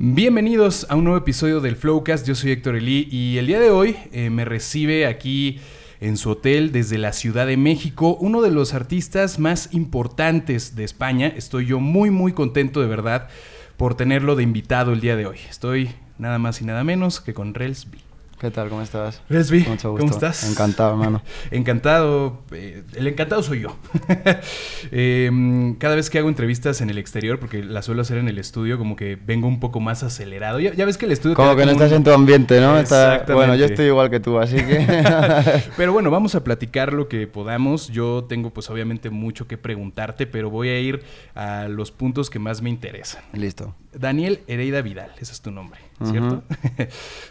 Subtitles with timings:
[0.00, 2.24] Bienvenidos a un nuevo episodio del Flowcast.
[2.24, 5.58] Yo soy Héctor Elí y el día de hoy eh, me recibe aquí
[5.98, 10.84] en su hotel desde la Ciudad de México uno de los artistas más importantes de
[10.84, 11.26] España.
[11.26, 13.26] Estoy yo muy muy contento de verdad
[13.76, 15.38] por tenerlo de invitado el día de hoy.
[15.50, 17.98] Estoy nada más y nada menos que con Rels B.
[18.40, 18.68] ¿Qué tal?
[18.68, 19.20] ¿Cómo estás?
[19.28, 19.98] Resby, Mucho gusto.
[20.06, 20.48] ¿cómo estás?
[20.48, 21.22] Encantado, hermano.
[21.50, 22.38] Encantado.
[22.52, 23.76] eh, el encantado soy yo.
[24.90, 28.38] Eh, cada vez que hago entrevistas en el exterior, porque las suelo hacer en el
[28.38, 30.60] estudio, como que vengo un poco más acelerado.
[30.60, 31.34] Ya, ya ves que el estudio...
[31.34, 32.78] Como que no un- estás en tu ambiente, ¿no?
[32.78, 33.24] Está-.
[33.34, 34.86] Bueno, yo estoy igual que tú, así que...
[35.76, 37.88] Pero bueno, vamos a platicar lo que podamos.
[37.88, 41.02] Yo tengo pues obviamente mucho que preguntarte, pero voy a ir
[41.34, 43.22] a los puntos que más me interesan.
[43.32, 43.74] Listo.
[43.92, 45.80] Daniel Hereida Vidal, ese es tu nombre.
[46.04, 46.44] ¿cierto?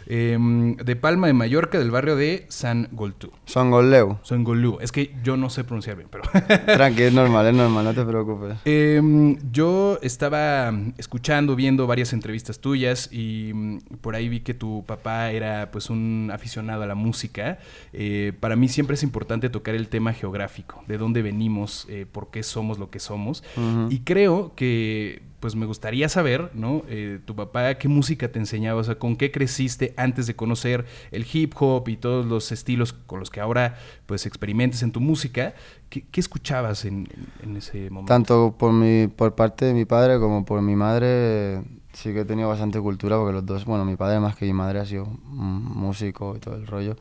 [0.06, 3.32] Em, de Palma de Mallorca, del barrio de San Goltú.
[3.44, 4.18] Son Golleu.
[4.22, 4.78] Son Golú.
[4.80, 6.24] Es que yo no sé pronunciar bien, pero...
[6.66, 8.58] Tranqui, es normal, es normal, no te preocupes.
[8.64, 14.84] Em, yo estaba escuchando, viendo varias entrevistas tuyas y mm, por ahí vi que tu
[14.86, 17.58] papá era pues un aficionado a la música.
[17.92, 22.30] Eh, para mí siempre es importante tocar el tema geográfico, de dónde venimos, eh, por
[22.30, 23.42] qué somos lo que somos.
[23.90, 26.82] Y creo que pues me gustaría saber, ¿no?
[26.88, 28.80] Eh, tu papá, ¿qué música te enseñaba?
[28.80, 32.92] O sea, ¿con qué creciste antes de conocer el hip hop y todos los estilos
[32.92, 35.54] con los que ahora pues experimentes en tu música?
[35.88, 37.08] ¿Qué, qué escuchabas en,
[37.42, 38.12] en- ese momento?
[38.12, 42.24] Tanto por, mi, por parte de mi padre como por mi madre sí que he
[42.24, 45.06] tenido bastante cultura porque los dos, bueno, mi padre más que mi madre ha sido
[45.06, 46.96] músico y todo el rollo.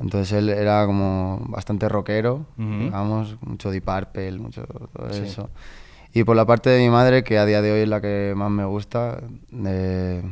[0.00, 5.22] Entonces él era como bastante rockero, digamos, mucho Deep Purple, mucho todo Sí.
[5.22, 5.50] eso.
[6.14, 8.32] Y por la parte de mi madre, que a día de hoy es la que
[8.36, 9.20] más me gusta,
[9.66, 10.22] eh,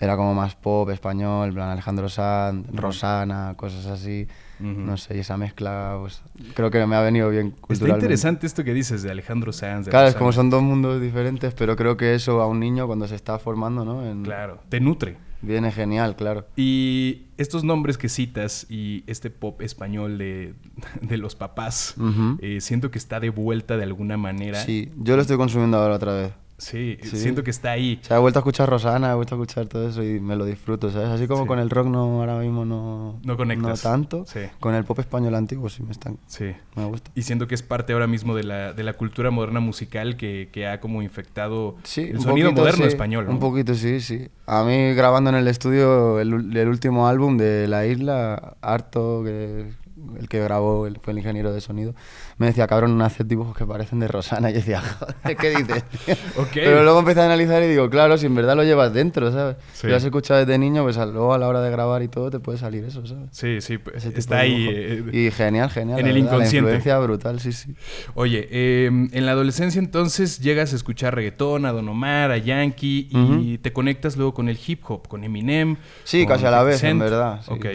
[0.00, 4.26] era como más pop español, plan Alejandro Sanz, Rosana, cosas así.
[4.58, 4.68] Ujú.
[4.80, 6.22] No sé, y esa mezcla, pues
[6.54, 8.06] creo que me ha venido bien Está culturalmente.
[8.06, 9.84] interesante esto que dices de Alejandro Sanz.
[9.84, 10.18] de Claro, es Rosana.
[10.18, 13.38] como son dos mundos diferentes, pero creo que eso a un niño cuando se está
[13.38, 14.04] formando, ¿no?
[14.06, 15.18] En- Claro, te nutre.
[15.46, 16.46] Viene genial, claro.
[16.56, 20.54] Y estos nombres que citas y este pop español de,
[21.02, 21.94] de los papás,
[22.40, 24.60] eh, siento que está de vuelta de alguna manera.
[24.60, 26.32] Sí, yo lo estoy consumiendo ahora otra vez.
[26.58, 27.18] Sí, Sí.
[27.18, 28.00] siento que está ahí.
[28.02, 30.36] O sea, he vuelto a escuchar Rosana, he vuelto a escuchar todo eso y me
[30.36, 31.08] lo disfruto, ¿sabes?
[31.08, 31.48] Así como Sí.
[31.48, 33.82] con el rock no ahora mismo no, No conectas.
[33.82, 34.40] tanto, Sí.
[34.58, 36.52] con el pop español antiguo sí me están, Sí.
[36.74, 37.10] me gusta.
[37.14, 40.48] Y siento que es parte ahora mismo de la, de la cultura moderna musical que,
[40.50, 43.26] que ha como infectado Sí, el sonido poquito, moderno español.
[43.26, 43.32] ¿no?
[43.32, 44.28] Un poquito, sí, sí.
[44.46, 49.72] A mí grabando en el estudio el, el último álbum de La Isla, Harto, que
[50.20, 51.94] el que grabó él fue el ingeniero de sonido,
[52.38, 54.50] me decía, cabrón, no haces dibujos que parecen de Rosana.
[54.50, 55.84] Y yo decía, joder, ¿qué dices?
[56.54, 59.56] Pero luego empecé a analizar y digo, claro, si en verdad lo llevas dentro, ¿sabes?
[59.72, 59.82] Sí.
[59.82, 62.30] Si lo has escuchado desde niño, pues luego a la hora de grabar y todo
[62.30, 63.28] te puede salir eso, ¿sabes?
[63.32, 64.94] Sí, sí, pues, está ahí.
[64.94, 65.10] dibujo.
[65.10, 65.98] eh, y genial, genial.
[66.00, 66.70] en el verdad, inconsciente.
[66.70, 67.74] La influencia brutal, sí, sí.
[68.14, 73.08] Oye, eh, en la adolescencia entonces llegas a escuchar reggaetón, a Don Omar, a Yankee
[73.10, 75.76] y te conectas luego con el hip hop, con Eminem.
[76.04, 77.52] Sí, con casi a la 50 vez, en verdad, sí.
[77.52, 77.66] Ok.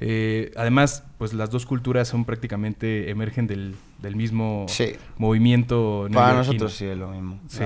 [0.00, 4.92] Eh, además, pues las dos culturas son prácticamente, emergen del, del mismo Sí.
[5.18, 7.40] movimiento Para nosotros sí es lo mismo.
[7.48, 7.64] Sí.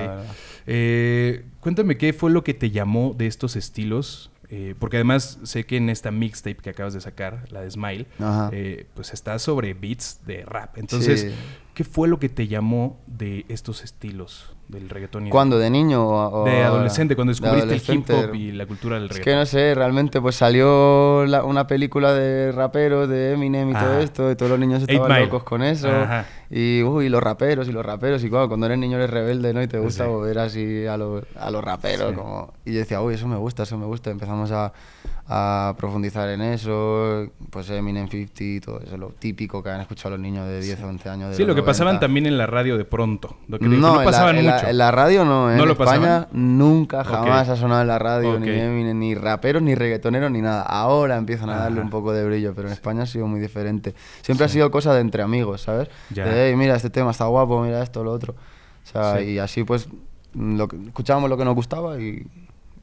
[0.67, 4.31] Eh, cuéntame qué fue lo que te llamó de estos estilos.
[4.53, 8.05] Eh, porque además sé que en esta mixtape que acabas de sacar, la de Smile,
[8.51, 10.77] eh, pues está sobre beats de rap.
[10.77, 11.27] Entonces, Sí.
[11.73, 15.29] ¿Qué fue lo que te llamó de estos estilos del reggaetón?
[15.29, 15.57] ¿Cuándo?
[15.59, 18.29] ¿De niño o, o De adolescente, cuando De descubriste el hip adolescente.
[18.31, 19.39] hop y la cultura del Es que reggaetón.
[19.39, 24.01] no sé, realmente pues salió la- una película de raperos, de Eminem y todo Ajá.
[24.01, 25.89] esto, y todos los niños estaban locos con eso.
[25.89, 26.25] Ajá.
[26.49, 29.61] Y uy, los raperos y los raperos, y claro, cuando eres niño eres rebelde, ¿no?
[29.61, 30.09] Y te gusta Sí.
[30.09, 32.09] volver así a, los- a los raperos.
[32.11, 32.15] Sí.
[32.15, 32.53] Como...
[32.65, 34.09] Y yo decía, uy, eso me gusta, eso me gusta.
[34.11, 34.73] Empezamos a,
[35.33, 40.11] a profundizar en eso, pues Eminem 50 y todo eso, lo típico que han escuchado
[40.11, 41.29] los niños de 10 o 11 años.
[41.29, 41.65] de Sí, lo que 90.
[41.71, 43.37] pasaban también en la radio de pronto.
[43.47, 44.67] Lo que, no, no en pasaban en la, mucho.
[44.67, 45.55] en la radio no, ¿eh?
[45.55, 46.27] ¿No en lo España pasaban?
[46.33, 47.53] nunca jamás Ok.
[47.53, 48.39] ha sonado en la radio Ok.
[48.41, 50.63] ni Eminem, ni raperos, ni reggaetoneros, ni nada.
[50.63, 51.85] Ahora empiezan a darle Ajá.
[51.85, 53.95] un poco de brillo, pero en España ha sido muy diferente.
[54.23, 55.87] Siempre ha sido cosa de entre amigos, ¿sabes?
[56.09, 56.25] Ya.
[56.25, 58.33] De, "Ey, mira, este tema está guapo, mira esto, lo otro.
[58.33, 59.23] O sea, Sí.
[59.23, 59.87] y así pues
[60.33, 62.25] lo que- escuchábamos lo que nos gustaba y...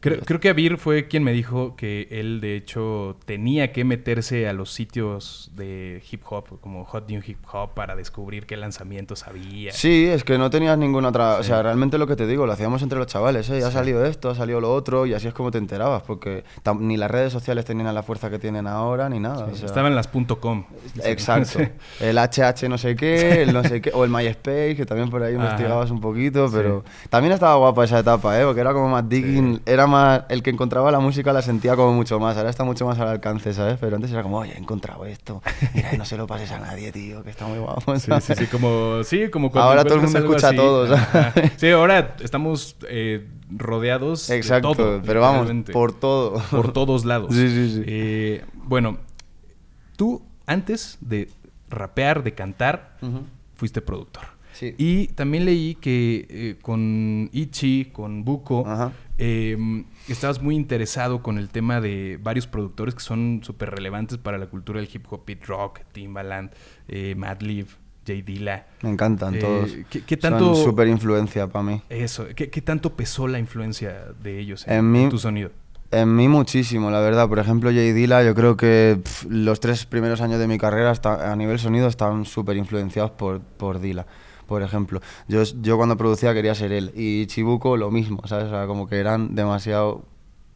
[0.00, 4.48] Creo, creo que Abir fue quien me dijo que él, de hecho, tenía que meterse
[4.48, 9.26] a los sitios de hip hop, como Hot New Hip Hop, para descubrir qué lanzamientos
[9.26, 9.72] había.
[9.72, 11.38] Sí, es que no tenías ninguna otra...
[11.38, 11.48] O Sí.
[11.48, 13.58] sea, realmente lo que te digo, lo hacíamos entre los chavales, ¿eh?
[13.60, 13.76] Ya ha Sí.
[13.76, 16.44] salido esto, ha salido lo otro, y así es como te enterabas, porque
[16.78, 19.46] ni las redes sociales tenían la fuerza que tienen ahora, ni nada.
[19.46, 19.66] o sea.
[19.66, 20.08] Estaban las
[20.40, 20.64] .com.
[21.04, 21.58] Exacto.
[21.58, 21.64] Sí.
[22.00, 25.22] El HH no sé qué, el no sé qué, o el MySpace, que también por
[25.22, 25.44] ahí Ajá.
[25.44, 28.44] investigabas un poquito, pero también estaba guapa esa etapa, ¿eh?
[28.44, 31.92] Porque era como más digging, era más, el que encontraba la música la sentía como
[31.92, 33.78] mucho más, ahora está mucho más al alcance, ¿sabes?
[33.80, 35.42] Pero antes era como, oye, he encontrado esto,
[35.74, 37.98] mira, no se lo pases a nadie, tío, que está muy guapo.
[37.98, 40.98] Sí, sí, sí, como, sí, como cuando Ahora todo el mundo escucha a todos.
[41.56, 45.02] Sí, ahora estamos eh, rodeados Exacto, de todo.
[45.04, 46.40] pero vamos, por todo.
[46.50, 47.34] por todos lados.
[47.34, 47.82] Sí, sí, sí.
[47.86, 48.98] Eh, bueno,
[49.96, 51.28] tú antes de
[51.68, 52.96] rapear, de cantar,
[53.54, 54.37] fuiste productor.
[54.58, 54.74] Sí.
[54.76, 58.64] Y también leí que eh, con Ichi, con Buko,
[59.18, 59.56] eh,
[60.08, 64.46] estabas muy interesado con el tema de varios productores que son súper relevantes para la
[64.46, 66.50] cultura del hip hop, Pete Rock, Timbaland,
[66.88, 67.66] eh, Madlib,
[68.06, 68.66] Jay Dilla.
[68.82, 69.70] Me encantan Eh, todos.
[69.90, 71.82] ¿qué- qué tanto- Son súper influencia para mí.
[71.88, 75.50] Eso, ¿qué, qué tanto pesó la influencia de ellos en, En mí- en tu sonido?
[75.90, 77.28] En mí muchísimo, la verdad.
[77.28, 80.90] Por ejemplo, Jay Dilla, yo creo que pf, los tres primeros años de mi carrera
[80.90, 84.04] hasta, a nivel sonido estaban súper influenciados por, por Dilla.
[84.48, 86.90] Por ejemplo, yo, yo cuando producía quería ser él.
[86.94, 88.46] Y Chibuco lo mismo, ¿sabes?
[88.46, 90.02] O sea, como que eran demasiado,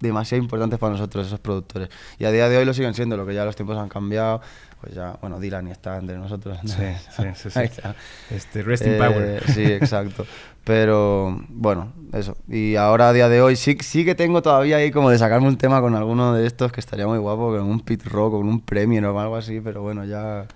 [0.00, 1.90] demasiado importantes para nosotros esos productores.
[2.18, 4.40] Y a día de hoy lo siguen siendo, lo que ya los tiempos han cambiado.
[4.80, 6.58] Pues ya, bueno, Dylan ni está entre nosotros.
[6.64, 6.82] Sí,
[7.14, 7.60] sí, sí, sí.
[7.60, 7.94] Está.
[8.30, 9.44] Este, Rest in Eh, Power.
[9.52, 10.24] Sí, exacto.
[10.64, 12.36] Pero bueno, eso.
[12.48, 15.48] Y ahora a día de hoy sí, sí que tengo todavía ahí como de sacarme
[15.48, 18.48] un tema con alguno de estos que estaría muy guapo, con un pit rock, con
[18.48, 20.46] un premio o algo así, pero bueno, ya...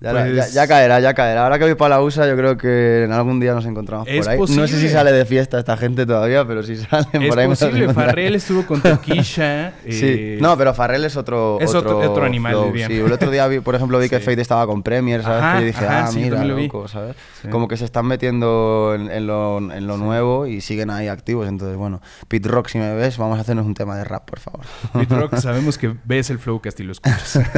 [0.00, 1.42] Ya, la- ya- Pues- ya caerá, ya caerá.
[1.42, 4.26] Ahora que voy para la USA, yo creo que en algún día nos encontramos Es
[4.26, 4.38] por ahí.
[4.56, 7.48] No sé si sale de fiesta esta gente todavía, pero si salen Es por ahí.
[7.48, 7.92] los posible.
[7.92, 9.72] Farrell estuvo con Toquisha.
[9.88, 12.72] Sí, eh, no, pero Farrell es otro, es otro- otro animal, flow.
[12.76, 14.20] Sí, el otro día, vi, por ejemplo, vi que.
[14.20, 15.42] Fate estaba con Premier, ¿sabes?
[15.42, 17.16] Ajá, que yo dije, ajá, ah, sí, mira, loco, ¿sabes?
[17.42, 17.48] Sí.
[17.48, 21.48] Como que se están metiendo en, en lo, en lo nuevo y siguen ahí activos.
[21.48, 24.38] Entonces, bueno, Pete Rock, si me ves, vamos a hacernos un tema de rap, por
[24.38, 24.60] favor.
[24.92, 27.40] Pete Rock, sabemos que ves el Flowcast y lo escuchas.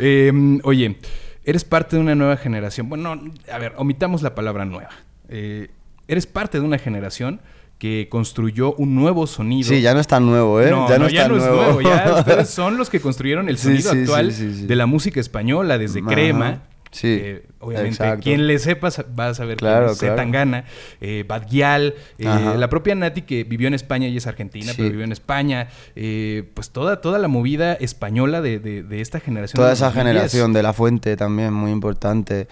[0.00, 0.32] Eh,
[0.64, 0.98] oye,
[1.44, 2.88] eres parte de una nueva generación.
[2.88, 3.20] Bueno,
[3.52, 4.90] a ver, omitamos la palabra nueva.
[5.28, 5.70] Eh,
[6.08, 7.40] eres parte de una generación
[7.78, 9.68] que construyó un nuevo sonido.
[9.68, 10.70] Sí, ya no es tan nuevo, ¿eh?
[10.70, 11.62] No, ya no, no, ya no es nuevo.
[11.62, 11.80] nuevo.
[11.82, 14.66] Ya ustedes son los que construyeron el sonido sí, actual sí, sí, sí.
[14.66, 16.08] de la música española, desde Ajá.
[16.08, 16.62] Crema.
[16.94, 18.22] Sí, eh, obviamente, exacto.
[18.22, 18.88] quien le sepa
[19.18, 20.14] va a saber Claro, quién claro.
[20.14, 20.64] Zetangana,
[21.00, 24.74] eh, Bad Gyal, eh, la propia Nati que vivió en España y es argentina, Sí.
[24.76, 25.68] pero vivió en España.
[25.96, 29.56] eh, pues toda, toda la movida española de, de- de esta generación.
[29.56, 30.14] Toda esa 2010.
[30.14, 32.46] generación de La Fuente también, muy importante.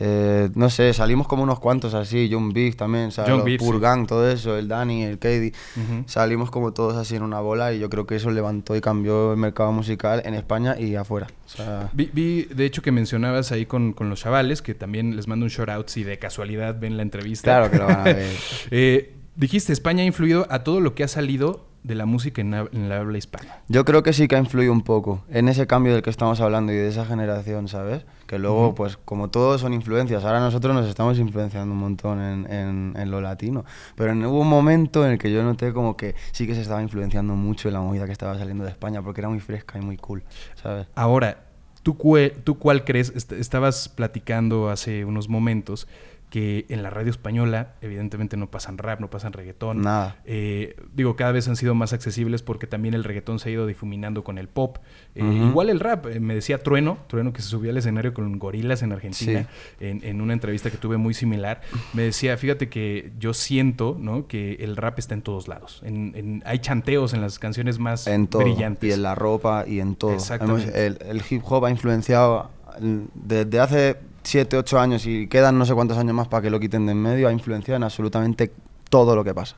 [0.00, 3.44] Eh, no sé, salimos como unos cuantos así, John Big también, ¿sabes?
[3.44, 3.66] Beef, sí.
[3.66, 5.52] Purgang, todo eso, el Dani, el Katie.
[5.76, 6.04] Ujú.
[6.06, 9.32] Salimos como todos así en una bola y yo creo que eso levantó y cambió
[9.32, 11.28] el mercado musical en España y afuera.
[11.46, 15.14] O sea, Vi, vi, de hecho, que mencionabas ahí con, con los chavales, que también
[15.16, 17.44] les mando un shout out si de casualidad ven la entrevista.
[17.50, 18.32] claro que lo van a ver.
[18.70, 22.54] Eh, dijiste, España ha influido a todo lo que ha salido de la música en,
[22.54, 23.58] en la habla hispana.
[23.68, 26.40] Yo creo que sí que ha influido un poco en ese cambio del que estamos
[26.40, 28.06] hablando y de esa generación, ¿sabes?
[28.26, 28.74] Que luego, Ujú.
[28.74, 33.10] pues como todos son influencias, ahora nosotros nos estamos influenciando un montón en, en- en
[33.10, 33.64] lo latino.
[33.96, 36.62] Pero en- hubo un momento en el que yo noté como que sí que se
[36.62, 39.78] estaba influenciando mucho en la movida que estaba saliendo de España porque era muy fresca
[39.78, 40.86] y muy cool, ¿sabes?
[40.94, 41.44] Ahora,
[41.82, 41.98] ¿tú,
[42.44, 43.12] tú cuál crees?
[43.14, 45.86] Est- estabas platicando hace unos momentos
[46.34, 49.82] que en la radio española, evidentemente no pasan rap, no pasan reggaetón.
[49.82, 50.16] Nada.
[50.24, 53.68] Eh, digo, cada vez han sido más accesibles porque también el reggaetón se ha ido
[53.68, 54.78] difuminando con el pop.
[55.14, 55.22] Eh.
[55.22, 58.82] Igual el rap, eh, me decía Trueno, Trueno que se subió al escenario con gorilas
[58.82, 59.46] en Argentina,
[59.78, 61.60] en, en una entrevista que tuve muy similar,
[61.92, 64.26] me decía, fíjate que yo siento ¿no?
[64.26, 65.82] que el rap está en todos lados.
[65.84, 68.42] En- en- hay chanteos en las canciones más En todo.
[68.42, 68.90] brillantes.
[68.90, 70.12] Y en la ropa y en todo.
[70.14, 70.64] Exactamente.
[70.64, 75.58] Hemos- el, el hip hop ha influenciado mm, desde hace 7, 8 años y quedan
[75.58, 77.84] no sé cuántos años más para que lo quiten de en medio, ha influenciado en
[77.84, 78.52] absolutamente
[78.88, 79.56] todo lo que pasa.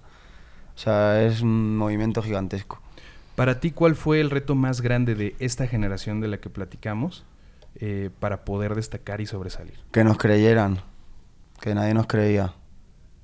[0.75, 2.81] O sea, es un movimiento gigantesco.
[3.35, 7.25] Para ti, ¿cuál fue el reto más grande de esta generación de la que platicamos
[7.77, 9.75] eh, para poder destacar y sobresalir?
[9.93, 10.81] Que nos creyeran,
[11.61, 12.55] que nadie nos creía.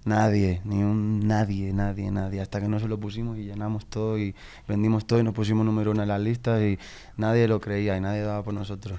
[0.04, 2.40] Nadie, ni un nadie, nadie, nadie.
[2.40, 4.34] Hasta que no se lo pusimos y llenamos todo y
[4.66, 6.78] vendimos todo y nos pusimos número uno en las listas y
[7.16, 8.98] nadie lo creía y nadie daba por nosotros.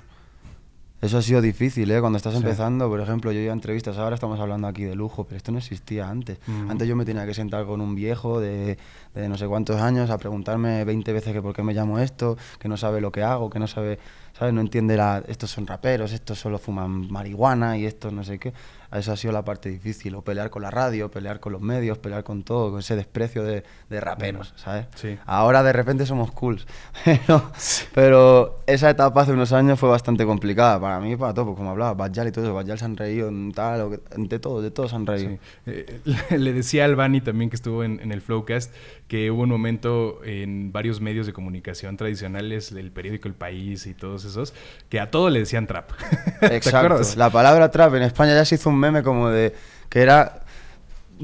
[1.03, 1.99] Eso ha sido difícil, ¿eh?
[1.99, 2.39] Cuando estás Sí.
[2.39, 5.51] empezando, por ejemplo, yo iba a entrevistas, ahora estamos hablando aquí de lujo, pero esto
[5.51, 6.37] no existía antes.
[6.47, 6.71] Mm.
[6.71, 8.77] Antes yo me tenía que sentar con un viejo de,
[9.13, 12.37] de no sé cuántos años a preguntarme 20 veces que por qué me llamo esto,
[12.59, 13.99] que no sabe lo que hago, que no sabe,
[14.37, 14.53] ¿sabes?
[14.53, 18.53] No entiende la, estos son raperos, estos solo fuman marihuana y estos no sé qué.
[18.91, 21.97] Eso ha sido la parte difícil, o pelear con la radio, pelear con los medios,
[21.97, 24.85] pelear con todo, con ese desprecio de, de raperos, ¿sabes?
[24.95, 25.17] Sí.
[25.25, 26.67] Ahora de repente somos cools.
[27.03, 27.51] pero,
[27.95, 31.71] pero esa etapa hace unos años fue bastante complicada para mí y para todos, como
[31.71, 32.53] hablaba, Bajal y todo eso.
[32.53, 35.31] Bajal se han reído, en tal, de todo, de todos se han reído.
[35.31, 35.39] Sí.
[35.65, 36.01] Eh,
[36.37, 38.71] le decía al Bani también que estuvo en, en el Flowcast
[39.07, 43.93] que hubo un momento en varios medios de comunicación tradicionales, el periódico El País y
[43.93, 44.53] todos esos,
[44.89, 45.91] que a todo le decían trap.
[46.39, 46.77] ¿Te Exacto.
[46.77, 47.17] acuerdas?
[47.17, 49.53] La palabra trap en España ya se hizo un meme como de
[49.89, 50.42] que era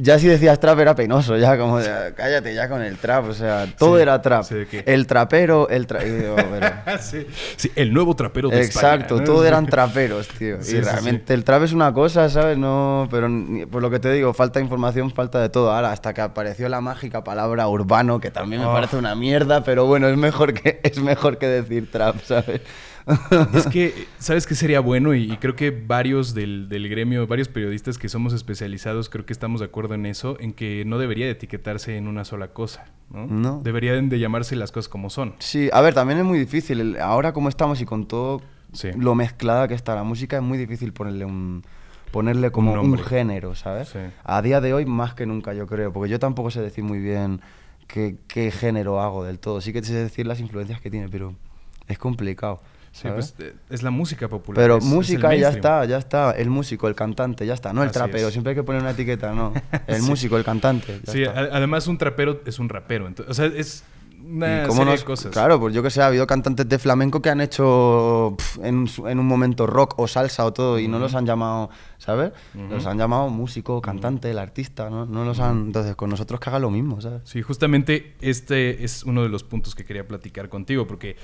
[0.02, 1.80] ya si decías trap era penoso, ya como
[2.16, 4.44] cállate ya con el trap, o sea, todo Sí, era trap.
[4.44, 4.56] sí.
[4.86, 7.28] El trapero, el tra- digo, pero- sí,
[7.58, 9.24] sí, el nuevo trapero de España, Exacto, ¿no?
[9.26, 10.58] todos eran traperos, tío.
[10.66, 12.58] Y realmente el trap es una cosa, ¿sabes?
[12.58, 13.28] No, pero
[13.70, 15.72] por lo que te digo, falta información, falta de todo.
[15.72, 18.74] Ahora, hasta que apareció la mágica palabra urbano, que también me Oh.
[18.74, 22.62] parece una mierda, pero bueno, es mejor que, es mejor que decir trap, ¿sabes?
[23.54, 25.14] Es que, ¿sabes qué sería bueno?
[25.16, 29.34] Y, y creo que varios del, del gremio, varios periodistas que somos especializados, creo que
[29.34, 32.86] estamos de acuerdo en eso, en que no debería de etiquetarse en una sola cosa,
[33.10, 33.26] ¿no?
[33.28, 33.62] No.
[33.64, 35.34] Deberían de llamarse las cosas como son.
[35.40, 36.98] Sí, a ver, también es muy difícil.
[37.00, 38.90] ahora como estamos y con todo Sí.
[38.96, 41.64] lo mezclada que está la música, es muy difícil ponerle un
[42.12, 43.90] ponerle como un, género, ¿sabes?
[43.90, 44.00] Sí.
[44.24, 47.00] A día de hoy más que nunca, yo creo, porque yo tampoco sé decir muy
[47.00, 47.42] bien
[47.88, 49.62] qué, qué género hago del todo.
[49.62, 51.36] Sí que sé decir las influencias que tiene, pero
[51.88, 52.62] es complicado.
[53.02, 53.34] Sí, ¿sabes?
[53.38, 54.62] pues es la música popular.
[54.62, 55.56] Pero es- es música ya mainstream.
[55.56, 56.32] está, ya está.
[56.32, 57.72] El músico, el cantante, ya está.
[57.74, 58.34] No el Así trapero, es.
[58.34, 59.54] siempre hay que poner una etiqueta, no.
[59.88, 60.10] El Sí.
[60.10, 61.00] músico, el cantante.
[61.06, 61.40] ya Sí, está.
[61.40, 63.10] además un trapero es un rapero.
[63.10, 63.84] ento- o sea, es
[64.22, 65.32] una ¿Y cómo serie nos- de cosas.
[65.32, 68.86] Claro, pues yo que sé, ha habido cantantes de flamenco que han hecho pf, en,
[69.08, 72.32] en un momento rock o salsa o todo y no los han llamado, ¿sabes?
[72.70, 75.06] Los han llamado músico, cantante, el artista, ¿no?
[75.06, 75.68] No los han...
[75.68, 77.22] Entonces, con nosotros que haga lo mismo, ¿sabes?
[77.24, 81.16] Sí, justamente este es uno de los puntos que quería platicar contigo, porque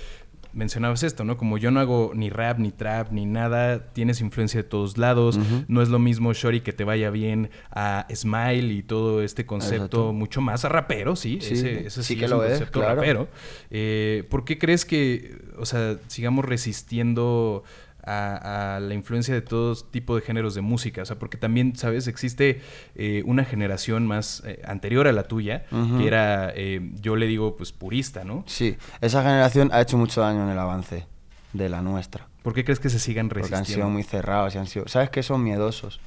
[0.56, 1.38] mencionabas esto, ¿no?
[1.38, 5.38] Como yo no hago ni rap, ni trap, ni nada, tienes influencia de todos lados,
[5.68, 9.84] no es lo mismo Shori que te vaya bien a Smile y todo este concepto,
[9.84, 10.14] Exacto.
[10.14, 12.50] mucho más a rapero, sí, Sí, ese, ese sí sí, que es lo un es,
[12.52, 12.96] concepto claro.
[12.96, 13.28] rapero.
[13.70, 17.64] Eh, ¿Por qué crees que, o sea, sigamos resistiendo
[18.06, 21.02] a, a la influencia de todo tipo de géneros de música?
[21.02, 22.08] O sea, porque también, ¿sabes?
[22.08, 22.62] Existe
[22.96, 25.66] eh, una generación más eh, anterior a la tuya,
[25.98, 28.44] que era, eh, yo le digo, pues purista, ¿no?
[28.48, 31.06] Sí, esa generación ha hecho mucho daño en el avance
[31.54, 32.28] de la nuestra.
[32.44, 33.86] ¿Por qué crees que se sigan Porque han resistiendo?
[33.86, 34.88] sido muy cerrados y han sido...
[34.88, 35.24] ¿Sabes qué?
[35.24, 36.00] Son miedosos.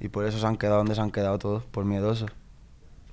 [0.00, 2.30] Y por eso se han quedado donde se han quedado todos, por miedosos.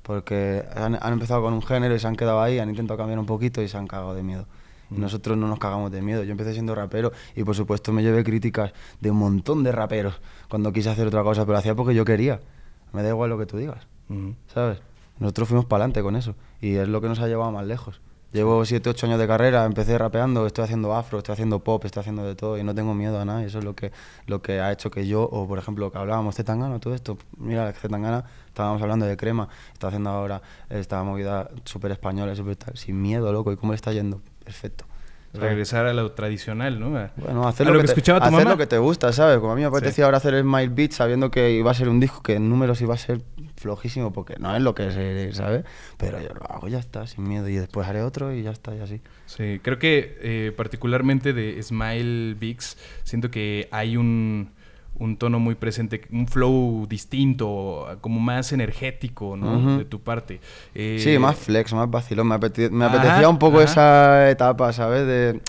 [0.04, 3.20] Porque han, han empezado con un género y se han quedado ahí, han intentado cambiar
[3.20, 4.46] un poquito y se han cagado de miedo.
[4.92, 6.24] Nosotros no nos cagamos de miedo.
[6.24, 10.20] Yo empecé siendo rapero y por supuesto me llevé críticas de un montón de raperos
[10.50, 12.42] cuando quise hacer otra cosa, pero lo hacía porque yo quería.
[12.92, 13.88] Me da igual lo que tú digas.
[14.54, 14.80] ¿sabes?
[15.20, 18.02] Nosotros fuimos para adelante con eso y es lo que nos ha llevado más lejos.
[18.34, 22.00] Llevo 7, 8 años de carrera, empecé rapeando, estoy haciendo afro, estoy haciendo pop, estoy
[22.00, 23.44] haciendo de todo y no tengo miedo a nada.
[23.44, 23.92] Y eso es lo que,
[24.26, 27.18] lo que ha hecho que yo, o por ejemplo, lo que hablábamos, Zetangana, todo esto,
[27.38, 33.02] mira, Zetangana, estábamos hablando de crema, está haciendo ahora esta movida súper española, súper sin
[33.02, 34.22] miedo, loco, ¿y cómo le está yendo?
[34.44, 34.86] Perfecto.
[35.34, 35.50] ¿sabes?
[35.50, 36.98] Regresar a lo tradicional, ¿no?
[36.98, 38.50] A- Bueno, hacer, lo, que, te, escuchaba tu hacer mamá.
[38.52, 39.40] lo que te gusta, ¿sabes?
[39.40, 40.02] Como a mí me apetecía Sí.
[40.02, 42.82] ahora hacer el Smile Beat sabiendo que iba a ser un disco que en números
[42.82, 43.22] iba a ser
[43.56, 45.64] flojísimo, porque no es lo que es, ¿sabes?
[45.98, 47.48] Pero yo lo hago y ya está, sin miedo.
[47.48, 49.00] Y después haré otro y ya está, y así.
[49.26, 54.52] Sí, creo que eh, particularmente de Smile Bix, siento que hay un,
[55.02, 59.78] un tono muy presente, un flow distinto, como más energético, ¿no?
[59.80, 60.40] De tu parte.
[60.76, 62.28] Eh, Sí, más flex, más vacilón.
[62.28, 63.66] Me, apete- me Ajá, apetecía un poco ajá.
[63.66, 65.08] esa etapa, ¿sabes?
[65.08, 65.42] De,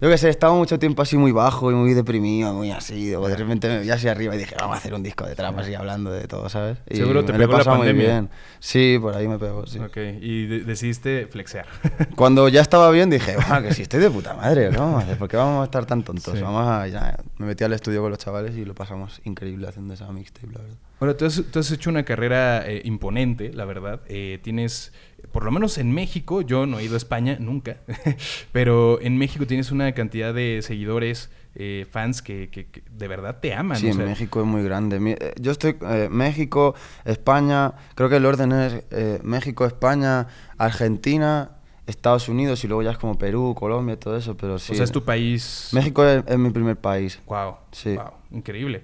[0.00, 3.14] yo qué sé, estaba mucho tiempo así muy bajo y muy deprimido, muy así.
[3.14, 5.34] o de repente me vi así arriba y dije, vamos a hacer un disco de
[5.34, 6.78] trap así hablando de todo, ¿sabes?
[6.88, 8.30] Y Seguro te me he pegó la muy bien.
[8.58, 9.78] Sí, por ahí me pegó, sí.
[9.78, 11.66] Ok, y de- decidiste flexear.
[12.16, 15.04] Cuando ya estaba bien dije, "Buah, que si estoy de puta madre, ¿qué vamos a
[15.04, 15.18] hacer?
[15.18, 16.34] ¿Por qué vamos a estar tan tontos?
[16.36, 16.42] Sí.
[16.42, 16.86] Vamos a...
[16.88, 20.46] ya, me metí al estudio con los chavales y lo pasamos increíble haciendo esa mixtape,
[20.52, 20.76] la verdad.
[20.98, 24.00] Bueno, tú has, tú has hecho una carrera eh, imponente, la verdad.
[24.06, 24.92] Eh, tienes,
[25.32, 27.76] por lo menos en México, yo no he ido a España nunca,
[28.52, 33.38] pero en México tienes una cantidad de seguidores, eh, fans que, que- que de verdad
[33.40, 33.78] te aman.
[33.78, 34.98] Sí, o sea, México es muy grande.
[35.20, 36.74] Eh, Yo estoy eh, México,
[37.04, 41.50] España, creo que el orden es eh, México, España, Argentina,
[41.86, 44.72] Estados Unidos y luego ya es como Perú, Colombia, todo eso, pero sí.
[44.72, 45.70] O sea, es tu país.
[45.72, 47.18] México es, es mi primer país.
[47.26, 47.96] Wow, Sí.
[47.96, 48.82] wow, increíble.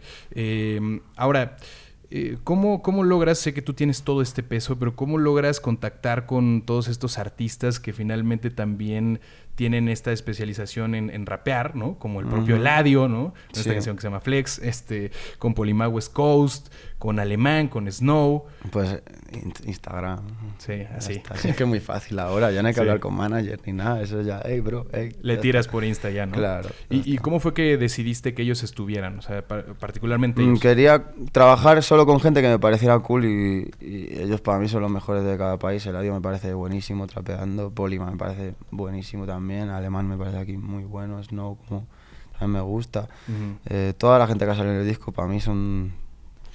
[1.17, 1.57] Ahora,
[2.11, 6.27] eh, ¿cómo, ¿cómo logras, sé que tú tienes todo este peso, pero cómo logras contactar
[6.27, 9.21] con todos estos artistas que finalmente también
[9.57, 11.99] tienen esta especialización en, en rapear, ¿no?
[11.99, 12.63] Como el propio Ujú.
[12.63, 13.33] Eladio, ¿no?
[13.49, 13.71] En esta Sí.
[13.71, 15.55] canción que se llama Flex, este, con
[15.89, 16.69] West Coast,
[17.07, 18.45] con Alemán, con Snow.
[18.71, 20.21] Pues eh, in- Instagram.
[20.59, 21.13] Sí, así.
[21.15, 21.37] está.
[21.37, 22.81] Sí, es que es muy fácil ahora, ya no hay que Sí.
[22.81, 25.11] hablar con manager ni nada, eso ya, hey bro, hey.
[25.23, 26.33] Le tiras por Insta ya, ¿no?
[26.35, 29.19] Claro, ¿Y, cómo fue que decidiste que ellos estuvieran?
[29.19, 30.61] O sea, pa- particularmente Mm, ellos.
[30.61, 34.83] Quería trabajar solo con gente que me pareciera cool y, y ellos para mí son
[34.83, 35.87] los mejores de cada país.
[35.87, 40.85] Eladio me parece buenísimo trapeando, Polima me parece buenísimo también, Alemán me parece aquí muy
[40.85, 41.87] bueno, Snow como
[42.39, 43.09] también me gusta.
[43.67, 45.93] Eh, toda la gente que ha salido en el disco para mí son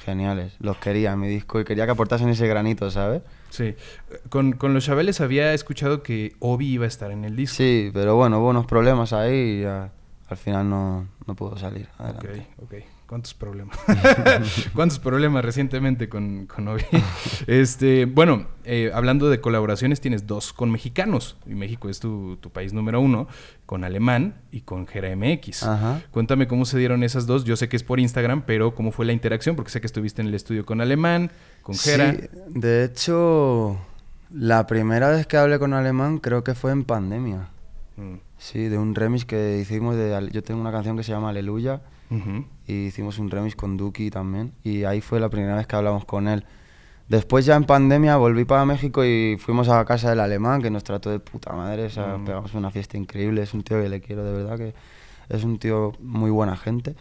[0.02, 3.22] geniales, los quería mi disco y quería que aportasen ese granito, ¿sabes?
[3.50, 3.76] Sí.
[4.30, 7.58] Con, con los Chabeles había escuchado que Obi iba a estar en el disco.
[7.58, 9.92] Sí, pero bueno, hubo unos problemas ahí y ya,
[10.30, 12.48] al final no, no pudo salir Ok, adelante.
[12.64, 12.74] ok.
[13.12, 13.78] ¿Cuántos problemas?
[14.74, 16.86] ¿Cuántos problemas recientemente con, con Obi?
[17.46, 21.36] este, bueno, eh, hablando de colaboraciones, tienes dos con mexicanos.
[21.46, 23.28] Y México es tu, tu país número uno,
[23.66, 25.64] con Alemán y con Gera MX.
[25.64, 26.02] Ajá.
[26.12, 27.44] Cuéntame cómo se dieron esas dos.
[27.44, 30.22] Yo sé que es por Instagram, pero cómo fue la interacción, porque sé que estuviste
[30.22, 31.32] en el estudio con Alemán,
[31.64, 32.14] con Gera.
[32.14, 33.78] Sí, de hecho,
[34.34, 37.50] la primera vez que hablé con Alemán creo que fue en pandemia.
[37.98, 38.20] Mm.
[38.38, 40.30] Sí, de un remix que hicimos de...
[40.32, 41.82] Yo tengo una canción que se llama Aleluya
[42.68, 46.04] Y hicimos un remix con Duki también y ahí fue la primera vez que hablamos
[46.06, 46.44] con él.
[47.08, 50.84] Después ya en pandemia volví para México y fuimos a casa del alemán que nos
[50.84, 52.26] trató de puta madre, o sea, Mm.
[52.26, 54.74] pegamos una fiesta increíble, es un tío que le quiero de verdad, que
[55.30, 56.96] es un tío muy buena gente.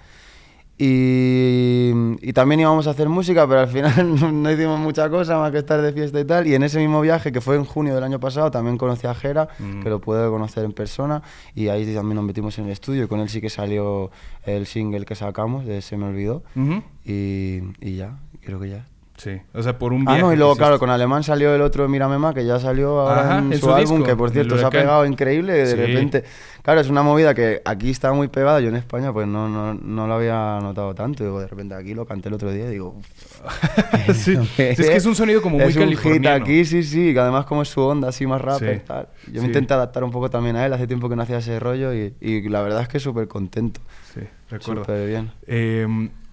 [0.83, 1.91] Y,
[2.23, 5.51] y también íbamos a hacer música, pero al final no, no hicimos mucha cosa más
[5.53, 6.47] que estar de fiesta y tal.
[6.47, 9.15] Y en ese mismo viaje, que fue en junio del año pasado, también conocí a
[9.15, 9.83] Jera, Mm.
[9.83, 11.23] que lo pude conocer en persona.
[11.55, 13.05] Y ahí también nos metimos en el estudio.
[13.05, 14.11] Y con él sí que salió
[14.45, 16.43] el single que sacamos, de Se me olvidó.
[16.57, 16.83] Ujú.
[17.05, 18.87] Y, y ya, creo que ya.
[19.21, 21.61] Sí, o sea, por un Ah, viaje no, y luego, claro, con Alemán salió el
[21.61, 24.17] otro Mírame Ma, que ya salió ahora Ajá, en en su, su álbum, disco, que
[24.17, 25.53] por cierto se ha pegado increíble.
[25.53, 25.75] De Sí.
[25.75, 26.25] repente,
[26.63, 28.61] claro, es una movida que aquí está muy pegada.
[28.61, 31.23] Yo en España, pues no, no, no lo había notado tanto.
[31.23, 32.97] Y luego de repente aquí lo canté el otro día y digo.
[34.15, 34.37] Sí.
[34.59, 36.43] Es que es un sonido como muy es un hit californiano.
[36.45, 37.13] aquí, sí, sí.
[37.13, 38.85] Que además, como es su onda así más rapper Sí.
[38.87, 39.09] tal.
[39.31, 40.73] Yo me intenté adaptar un poco también a él.
[40.73, 43.81] Hace tiempo que no hacía ese rollo y, y la verdad es que súper contento.
[44.15, 44.83] Sí, recuerdo.
[44.85, 45.31] Súper bien.
[45.47, 45.87] Eh,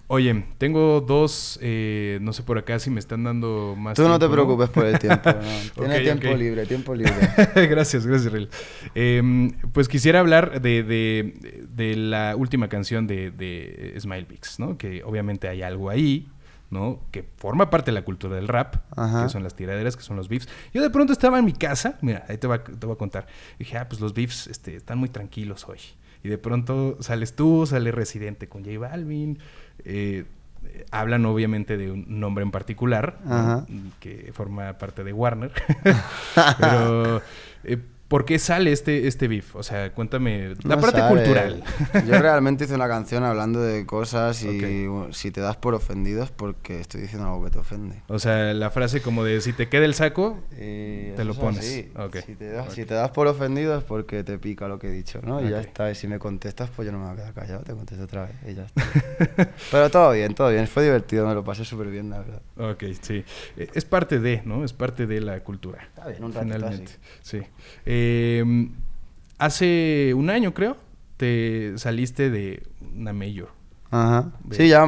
[0.08, 4.18] oye, tengo dos, eh, no sé por acá si me están dando más Tú no
[4.18, 5.30] te preocupes por el tiempo.
[5.32, 5.40] no.
[5.86, 7.12] Tienes Ok, tiempo libre, tiempo libre.
[7.68, 8.48] gracias, gracias, Rel.
[8.94, 14.76] Eh, pues quisiera hablar de, de- de la última canción de, de Smile Bix, ¿no?
[14.76, 16.28] Que obviamente hay algo ahí,
[16.70, 17.00] ¿no?
[17.12, 19.24] Que forma parte de la cultura del rap, Ajá.
[19.24, 20.48] que son las tiraderas, que son los beefs.
[20.74, 23.26] Yo de pronto estaba en mi casa, mira, ahí te, va- te voy a contar.
[23.58, 25.78] dije, ah, pues los beefs este, están muy tranquilos hoy.
[26.22, 29.38] Y de pronto sales tú, sale Residente con J Balvin.
[29.84, 30.24] eh,
[30.90, 33.18] hablan obviamente de un nombre en particular,
[34.00, 35.52] que forma parte de Warner.
[36.58, 37.22] Pero,
[37.64, 37.78] eh,
[38.08, 39.54] ¿por qué sale este, este beef?
[39.54, 41.14] O sea, cuéntame la No parte sabe.
[41.16, 41.62] cultural.
[42.06, 44.90] Yo realmente hice una canción hablando de cosas y Ok.
[44.92, 48.02] bueno, si te das por ofendido es porque estoy diciendo algo que te ofende.
[48.08, 51.60] O sea, la frase como de si te queda el saco, Y Te lo pones.
[51.60, 51.90] así.
[51.96, 52.16] Ok.
[52.24, 52.72] Si, te das, Ok.
[52.74, 55.40] si te das por ofendido es porque te pica lo que he dicho, ¿no?
[55.46, 55.90] Y ya está.
[55.90, 58.22] Y si me contestas, pues yo no me voy a quedar callado, te contesto otra
[58.26, 58.82] vez y ya está.
[59.70, 60.66] Pero todo bien, todo bien.
[60.66, 62.42] Fue divertido, me lo pasé súper bien, la verdad.
[62.56, 63.24] ok, sí.
[63.56, 64.64] Eh, Es parte de, ¿no?
[64.64, 65.82] Es parte de la cultura.
[65.88, 66.92] Está bien, un ratito Finalmente,
[67.22, 67.42] sí.
[67.84, 67.97] Eh,
[69.38, 70.76] hace un año, creo,
[71.16, 72.62] te saliste de
[72.96, 73.50] una mayor.
[73.90, 74.30] Ajá.
[74.44, 74.86] De- Sí, ya.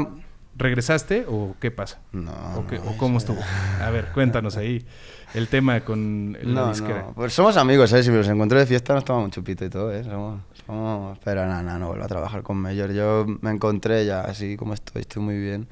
[0.57, 2.01] ¿Regresaste o qué pasa?
[2.13, 2.33] No.
[2.57, 3.39] ¿O, qué- no, o cómo estuvo?
[3.81, 4.85] A ver, cuéntanos ahí
[5.33, 7.03] el tema con la No, disquera.
[7.07, 7.13] no.
[7.15, 8.03] Pues somos amigos, ¿eh?
[8.03, 10.05] Si me los encuentro de fiesta nos tomamos un chupito y todo, ¿eh?
[10.05, 10.43] Somos...
[10.67, 11.19] somos...
[11.25, 12.93] Pero nada, nada, no vuelvo a trabajar con Mayor.
[12.93, 15.67] Yo me encontré ya así como estoy, estoy muy bien.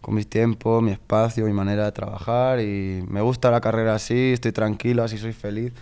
[0.00, 4.32] Con mis tiempos, mi espacio, mi manera de trabajar y me gusta la carrera así,
[4.32, 5.72] estoy tranquilo, así soy feliz.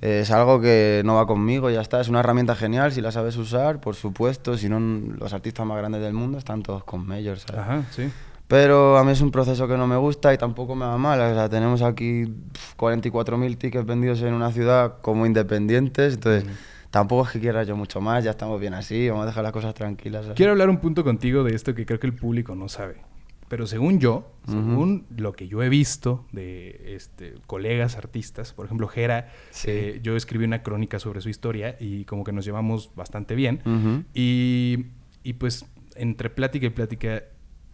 [0.00, 2.00] Es algo que no va conmigo, ya está.
[2.00, 4.56] Es una herramienta genial si la sabes usar, por supuesto.
[4.56, 7.60] Si no, los artistas más grandes del mundo están todos con Mayor, ¿sabes?
[7.60, 8.08] Ajá, sí.
[8.46, 11.20] Pero a mí es un proceso que no me gusta y tampoco me va mal.
[11.20, 16.14] O sea, tenemos aquí pf, 44.000 tickets vendidos en una ciudad como independientes.
[16.14, 16.48] Entonces,
[16.90, 18.24] tampoco es que quiera yo mucho más.
[18.24, 19.10] Ya estamos bien así.
[19.10, 20.22] Vamos a dejar las cosas tranquilas.
[20.22, 20.36] ¿sabes?
[20.36, 23.02] Quiero hablar un punto contigo de esto que creo que el público no sabe.
[23.48, 28.88] Pero según yo, según lo que yo he visto de este, colegas artistas, por ejemplo,
[28.88, 29.68] Jera, Sí.
[29.70, 34.04] eh, yo escribí una crónica sobre su historia y como que nos llevamos bastante bien.
[34.14, 34.86] Y,
[35.22, 35.64] y pues
[35.96, 37.24] entre plática y plática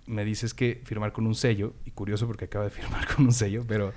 [0.06, 3.32] me dices que firmar con un sello, y curioso porque acaba de firmar con un
[3.32, 3.88] sello, pero...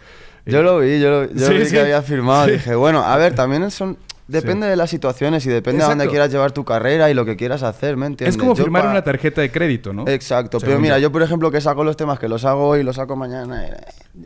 [0.46, 1.72] eh, Yo lo vi, yo, lo, yo Sí, vi sí.
[1.74, 2.48] que había firmado.
[2.48, 3.98] Dije, bueno, a ver, también son...
[4.28, 7.36] Depende de las situaciones y depende de dónde quieras llevar tu carrera y lo que
[7.38, 8.36] quieras hacer, ¿me entiendes?
[8.36, 10.08] es como Yo firmar pa- una tarjeta de crédito, ¿no?
[10.08, 11.12] Exacto, pero mira, yo.
[11.12, 13.74] por ejemplo que saco los temas que los hago hoy y los saco mañana, eh,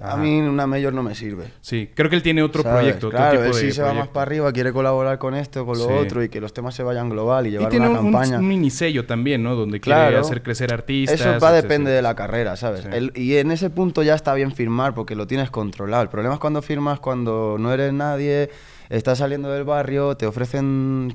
[0.02, 1.46] a mí una mayor no me sirve.
[1.62, 2.78] Sí, creo que él tiene otro ¿sabes?
[2.80, 5.36] proyecto, otro claro, tipo él de sí se va más para arriba, quiere colaborar con
[5.36, 5.94] esto, con lo Sí.
[5.94, 8.40] otro y que los temas se vayan global y Y llevar tiene una un, campaña.
[8.40, 9.56] un minisello también, ¿no?
[9.56, 10.20] Donde quiere Claro.
[10.20, 11.20] hacer crecer artistas.
[11.22, 12.82] Eso va depender de la carrera, ¿sabes?
[12.82, 12.88] Sí.
[12.92, 16.02] El- y en ese punto ya está bien firmar porque lo tienes controlado.
[16.04, 18.50] El problema es cuando firmas cuando no eres nadie,
[18.98, 21.14] estás saliendo del barrio, te ofrecen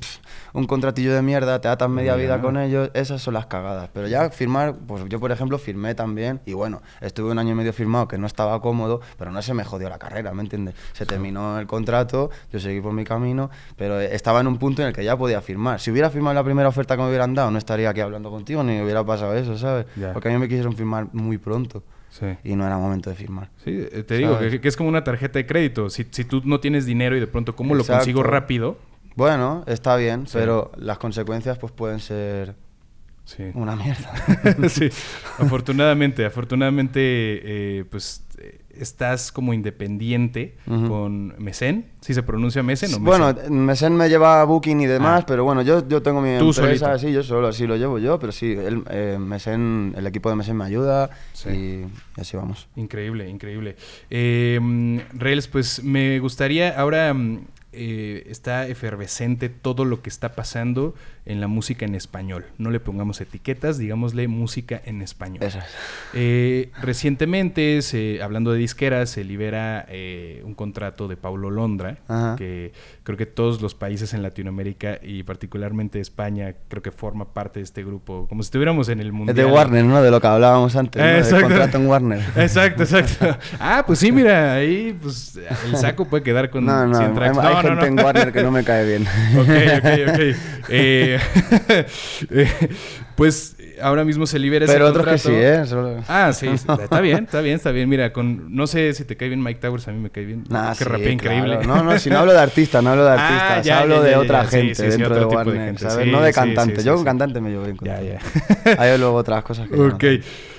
[0.53, 3.91] un contratillo de mierda, te atas media vida con ellos, esas son las cagadas.
[3.93, 7.55] Pero ya firmar, pues yo por ejemplo firmé también y bueno, estuve un año y
[7.55, 10.75] medio firmado que no estaba cómodo, pero no se me jodió la carrera, ¿me entiendes?
[10.95, 14.89] Se terminó el contrato, yo seguí por mi camino, pero estaba en un punto en
[14.89, 15.79] el que ya podía firmar.
[15.79, 18.63] Si hubiera firmado la primera oferta que me hubieran dado, no estaría aquí hablando contigo
[18.63, 19.87] ni hubiera pasado eso, ¿sabes?
[20.15, 21.83] Porque a mí me quisieron firmar muy pronto
[22.19, 22.27] Sí.
[22.45, 23.51] y no era momento de firmar.
[23.65, 25.91] Sí, eh, te digo que, que es como una tarjeta de crédito.
[25.91, 28.79] Si, si tú no tienes dinero y de pronto, ¿cómo lo consigo rápido?
[29.17, 30.33] Bueno, está bien, Sí.
[30.39, 32.55] pero las consecuencias pues pueden ser
[33.27, 33.43] Sí.
[33.55, 34.69] Una mierda.
[34.69, 34.89] sí,
[35.39, 41.87] afortunadamente, afortunadamente, eh, pues eh, estás como independiente con Mesen.
[42.01, 43.05] ¿Sí se pronuncia Mesen o Mesen?
[43.05, 45.27] Bueno, Mesen me lleva a Booking y demás, Ah.
[45.27, 46.99] pero bueno, yo, yo tengo mi Tú empresa, solito.
[47.01, 49.19] sí, yo solo, sí lo llevo yo, pero sí, el, eh,
[49.97, 51.49] el equipo de Mesen me ayuda Sí.
[51.49, 52.69] y, así vamos.
[52.77, 53.75] Increíble, increíble.
[54.09, 57.41] Eh, Rails, pues me gustaría, ahora mm,
[57.73, 60.95] eh, está efervescente todo lo que está pasando
[61.27, 62.45] en la música en español.
[62.57, 65.43] No le pongamos etiquetas, digámosle música en español.
[65.43, 65.65] Eso es.
[66.15, 72.37] Eh, recientemente, se- hablando de disqueras, se libera eh, un contrato de Paulo Londra, Ajá.
[72.37, 77.61] que creo que todos los países en Latinoamérica y particularmente España, creo que forma parte
[77.61, 79.37] de este grupo, como si estuviéramos en el Es mundial.
[79.37, 80.01] de Warner, ¿no?
[80.03, 81.07] De lo que hablábamos antes, ¿no?
[81.09, 81.47] Del exacto.
[81.49, 82.21] contrato en Warner.
[82.37, 83.37] Exacto, exacto.
[83.59, 87.15] Ah, pues sí, mira, ahí pues el saco puede quedar con No, no, 100 hay,
[87.17, 87.39] tracks.
[87.39, 88.01] hay No, no, gente no.
[88.01, 89.03] en Warner que no me cae bien.
[89.37, 90.37] Ok, ok, ok.
[90.69, 91.16] Eh,
[92.31, 92.49] eh,
[93.15, 95.65] pues ahora mismo se libera ese Pero otros que sí, ¿eh?
[95.67, 97.89] Solo- Ah, sí, está bien, está bien, está bien.
[97.89, 100.45] Mira, con no sé si te cae bien Mike Towers, a mí me cae bien.
[100.49, 101.59] Nah, que sí, rapea increíble.
[101.61, 101.83] claro.
[101.85, 104.03] No, no, si no hablo de artistas, no hablo de Ah, artistas, ya, hablo ya,
[104.03, 106.05] de ya, otra gente sí, sí, dentro de de Warner, gente, ¿sabes?
[106.07, 108.19] sí, no de cantante, yo con cantante me llevo bien con Ya.
[108.79, 109.99] Hay luego otras cosas que no.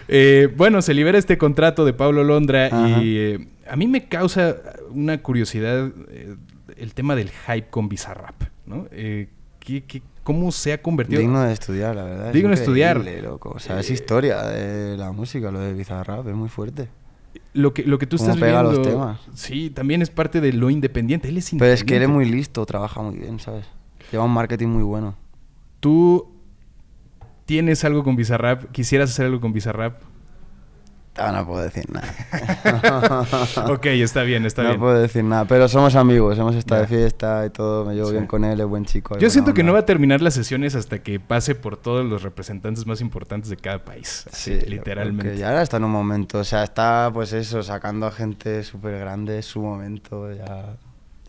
[0.10, 3.02] Eh, bueno, se libera este contrato de Pablo Londra Ajá.
[3.02, 4.56] y eh, a mí me causa
[4.92, 6.36] una curiosidad eh,
[6.78, 8.88] el tema del hype con Bizarrap, ¿no?
[8.90, 9.28] ¿qué-
[9.86, 11.22] qué- cómo se ha convertido?
[11.22, 12.28] Digno de estudiar, la verdad.
[12.28, 12.98] es Digno de estudiar.
[13.24, 13.54] loco.
[13.56, 16.90] O sea, es Eh, historia de la música, lo de Bizarrap, es muy fuerte.
[17.54, 19.22] Lo que, lo que tú ¿Cómo estás pega los viviendo, temas?
[19.36, 21.30] Sí, también es parte de lo independiente.
[21.30, 22.32] Él es Pero es que él es independiente.
[22.32, 23.66] muy listo, trabaja muy bien, ¿sabes?
[24.12, 25.16] Lleva un marketing muy bueno.
[25.80, 26.28] Tú
[27.46, 30.02] tienes algo con Bizarrap, quisieras hacer algo con Bizarrap.
[31.18, 33.26] Ah, no puedo decir nada.
[33.70, 34.80] ok, está bien, está no bien.
[34.80, 36.88] puedo decir nada, pero somos amigos, hemos estado Ya.
[36.90, 38.14] de fiesta y todo, me llevo Sí.
[38.14, 39.18] bien con él, es buen chico.
[39.18, 39.68] Yo siento que onda.
[39.72, 43.50] no va a terminar las sesiones hasta que pase por todos los representantes más importantes
[43.50, 44.26] de cada país.
[44.32, 45.24] Así, Sí, literalmente.
[45.26, 48.64] porque ya ahora está en un momento, o sea, está pues eso, sacando a gente
[48.64, 50.78] súper grande, es su momento, ya,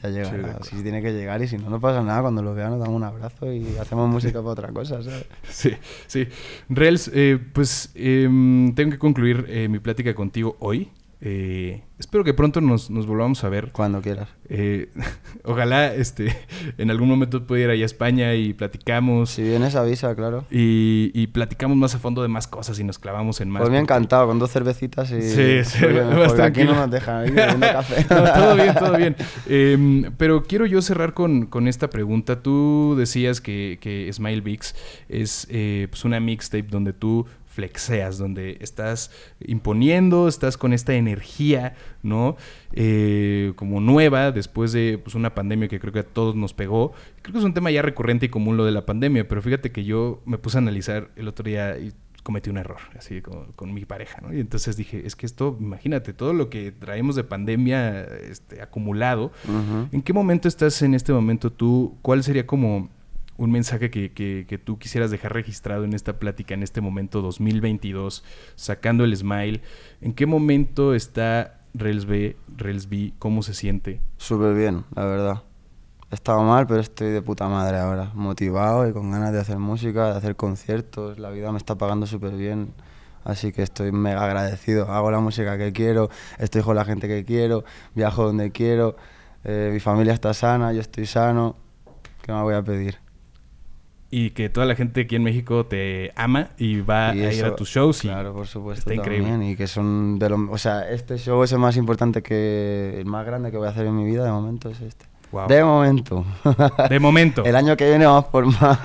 [0.02, 0.38] ya Sí, llegará.
[0.52, 0.64] acuerdo.
[0.64, 2.94] si tiene que llegar y si no, no pasa nada, cuando lo vean nos damos
[2.96, 5.26] un abrazo y hacemos música para otra cosa, ¿sabes?
[5.50, 5.72] Sí,
[6.06, 6.28] sí.
[6.68, 10.90] Rels, eh, pues em, tengo que concluir eh, mi plática contigo hoy.
[11.20, 13.70] Eh, espero que pronto nos, nos volvamos a ver.
[13.72, 14.28] Cuando quieras.
[14.48, 14.88] Eh,
[15.44, 16.37] ojalá este,
[16.78, 19.31] en algún momento pueda ir allá a España y platicamos.
[19.31, 20.44] Si vienes avisa, claro.
[20.50, 23.61] Y, y platicamos más a fondo de más cosas y nos clavamos en más.
[23.62, 25.20] Pues bien porque- encantado, con dos cervecitas y...
[25.22, 28.07] Sí, sí, Porque- aquí no nos dejan ir café.
[28.14, 29.16] No, todo bien, todo bien.
[29.48, 32.42] Em, pero quiero yo cerrar con, con esta pregunta.
[32.42, 34.74] Tú decías que, que Smile Bix
[35.09, 37.26] es eh, pues una mixtape donde tú
[37.58, 42.36] flexeas, donde estás imponiendo, estás con esta energía, ¿no?
[42.72, 46.92] Eh, como nueva después de pues, una pandemia que creo que a todos nos pegó.
[47.20, 49.72] Creo que es un tema ya recurrente y común lo de la pandemia, pero fíjate
[49.72, 51.92] que yo me puse a analizar el otro día y
[52.22, 54.32] cometí un error, así con, con mi pareja, ¿no?
[54.32, 59.32] Y entonces dije, es que esto, imagínate, todo lo que traemos de pandemia este, acumulado.
[59.90, 61.98] ¿en qué momento estás en este momento tú?
[62.02, 62.88] ¿Cuál sería como
[63.38, 68.24] un mensaje que, que- tú quisieras dejar registrado en esta plática, en este momento 2022,
[68.57, 69.62] sacando el smile?
[70.03, 73.14] ¿En qué momento está Rels B, Rels B?
[73.18, 74.01] ¿Cómo se siente?
[74.18, 75.42] Súper bien, la verdad.
[76.11, 78.11] He estado mal, pero estoy de puta madre ahora.
[78.14, 81.18] Motivado y con ganas de hacer música, de hacer conciertos.
[81.18, 82.72] La vida me está pagando súper bien.
[83.24, 84.90] Así que estoy mega agradecido.
[84.90, 88.96] Hago la música que quiero, estoy con la gente que quiero, viajo donde quiero.
[89.44, 91.57] eh, mi familia está sana, yo estoy sano.
[92.22, 92.98] ¿Qué me voy a pedir?
[94.10, 97.44] Y que toda la gente aquí en México te ama y va Y a ir
[97.44, 98.04] a tus shows.
[98.04, 98.80] y Claro, por supuesto.
[98.90, 99.28] Está increíble.
[99.28, 102.94] también, Y que son de lo, O sea, este show es el más importante que.
[102.98, 105.04] El más grande que voy a hacer en mi vida de momento es este.
[105.30, 105.46] Wow.
[105.46, 106.24] De momento.
[106.88, 107.44] De momento.
[107.44, 108.78] el año que viene vamos por más.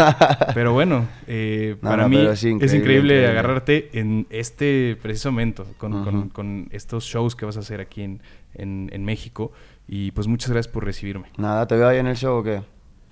[0.54, 2.80] Pero bueno, eh, No, para no, mí sí, es increíble, increíble
[3.16, 3.28] increíble.
[3.30, 6.30] agarrarte en este preciso momento, con, con- Ujú.
[6.34, 8.22] con estos shows que vas a hacer aquí en,
[8.56, 9.54] en- en México.
[9.88, 11.28] Y pues muchas gracias por recibirme.
[11.38, 12.62] Nada, ¿te veo ahí en el show o qué?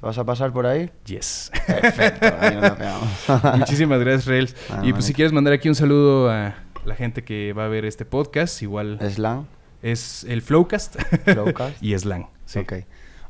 [0.02, 0.90] ¿Te vas a pasar por ahí?
[1.06, 1.52] Yes.
[1.68, 3.08] Perfecto, ahí nos pegamos.
[3.60, 4.56] Muchísimas gracias, Rails.
[4.72, 7.68] Ah, y pues si quieres mandar aquí un saludo a la gente que va a
[7.68, 9.46] ver este podcast, igual Slang.
[9.84, 11.78] es el Flowcast, Flowcast.
[11.84, 12.30] y Slang.
[12.46, 12.58] Sí.
[12.58, 12.74] Ok.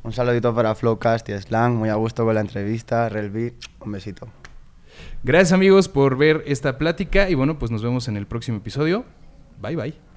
[0.02, 1.74] Un saludito para Flowcast y Slang.
[1.74, 3.06] Muy a gusto con la entrevista.
[3.10, 4.28] Relby, un besito.
[5.24, 9.04] Gracias amigos por ver esta plática y bueno, pues nos vemos en el próximo episodio.
[9.60, 10.02] Bye bye.